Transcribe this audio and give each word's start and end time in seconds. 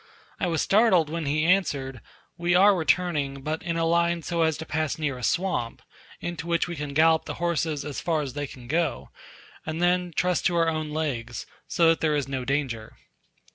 I 0.39 0.47
was 0.47 0.63
startled 0.63 1.11
when 1.11 1.27
he 1.27 1.45
answered, 1.45 2.01
"We 2.35 2.55
are 2.55 2.73
returning, 2.75 3.43
but 3.43 3.61
in 3.61 3.77
a 3.77 3.85
line 3.85 4.23
so 4.23 4.41
as 4.41 4.57
to 4.57 4.65
pass 4.65 4.97
near 4.97 5.15
a 5.15 5.21
swamp, 5.23 5.83
into 6.19 6.47
which 6.47 6.67
we 6.67 6.75
can 6.75 6.95
gallop 6.95 7.25
the 7.25 7.35
horses 7.35 7.85
as 7.85 8.01
far 8.01 8.21
as 8.23 8.33
they 8.33 8.47
can 8.47 8.67
go, 8.67 9.11
and 9.63 9.79
then 9.79 10.11
trust 10.15 10.47
to 10.47 10.55
our 10.55 10.69
own 10.69 10.89
legs; 10.89 11.45
so 11.67 11.89
that 11.89 12.01
there 12.01 12.15
is 12.15 12.27
no 12.27 12.43
danger." 12.43 12.97